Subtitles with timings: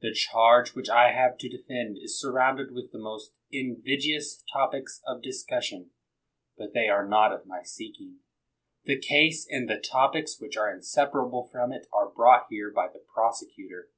[0.00, 5.22] The charge which I have to defend is surrounded with the most inviduous topics of
[5.22, 5.90] discussion;
[6.56, 8.18] but they are not of my seeking.
[8.86, 13.04] The case and the topics which are inseparable from it are brought here by the
[13.14, 13.92] prosecutor.